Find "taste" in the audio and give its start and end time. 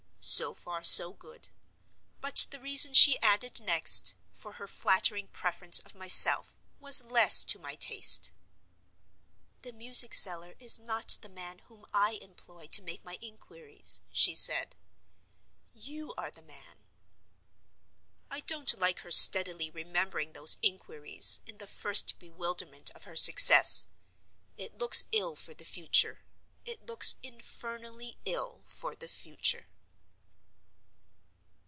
7.73-8.29